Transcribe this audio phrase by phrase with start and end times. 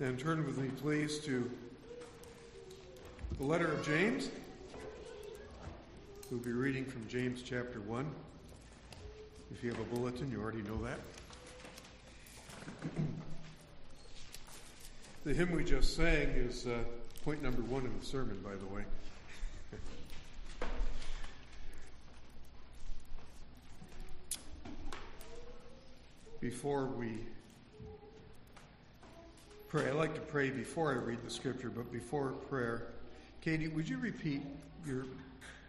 [0.00, 1.48] And turn with me, please, to
[3.38, 4.30] the letter of James.
[6.30, 8.10] We'll be reading from James chapter 1.
[9.52, 10.98] If you have a bulletin, you already know that.
[15.24, 16.78] the hymn we just sang is uh,
[17.24, 18.82] point number one in the sermon, by the way.
[26.40, 27.18] Before we
[29.72, 32.88] pray, I like to pray before I read the scripture, but before prayer,
[33.40, 34.42] Katie, would you repeat
[34.86, 35.06] your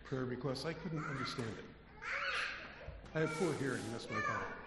[0.03, 0.65] prayer request?
[0.65, 1.63] I couldn't understand it.
[3.15, 4.62] I have poor hearing, that's my problem.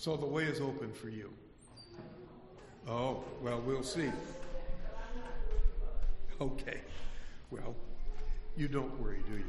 [0.00, 1.30] So the way is open for you.
[2.88, 4.10] Oh, well, we'll see.
[6.40, 6.80] Okay.
[7.50, 7.76] Well,
[8.56, 9.44] you don't worry, do you?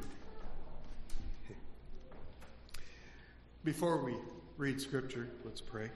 [3.64, 4.16] Before we
[4.58, 5.90] read Scripture, let's pray.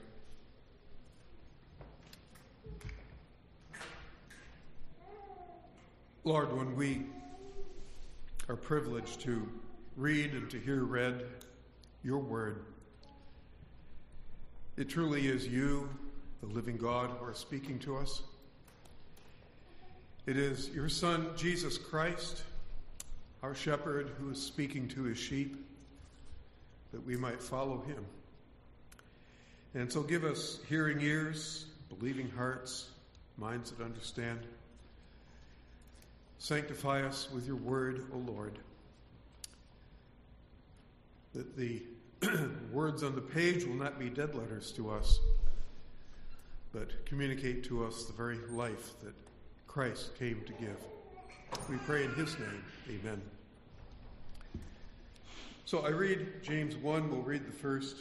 [6.24, 7.02] Lord, when we
[8.48, 9.46] are privileged to
[9.98, 11.26] read and to hear read
[12.02, 12.64] your word,
[14.76, 15.88] it truly is you,
[16.40, 18.22] the living God, who are speaking to us.
[20.26, 22.42] It is your Son, Jesus Christ,
[23.42, 25.56] our shepherd, who is speaking to his sheep,
[26.92, 28.04] that we might follow him.
[29.74, 32.88] And so give us hearing ears, believing hearts,
[33.38, 34.40] minds that understand.
[36.38, 38.58] Sanctify us with your word, O Lord,
[41.34, 41.82] that the
[42.72, 45.20] words on the page will not be dead letters to us,
[46.72, 49.14] but communicate to us the very life that
[49.66, 50.76] Christ came to give.
[51.68, 52.64] We pray in his name.
[52.88, 53.22] Amen.
[55.64, 57.94] So I read James 1, we'll read the first